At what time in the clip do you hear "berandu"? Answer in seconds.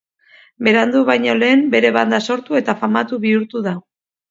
0.67-1.01